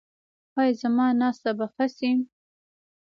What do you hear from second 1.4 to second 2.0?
به ښه